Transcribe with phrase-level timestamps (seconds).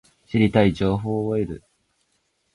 [0.25, 1.63] 知りたい情報を得る